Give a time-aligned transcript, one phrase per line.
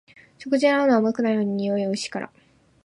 [0.39, 2.31] 食事に合うのは甘くないのにおいしいから